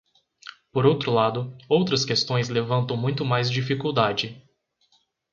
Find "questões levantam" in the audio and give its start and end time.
2.03-2.97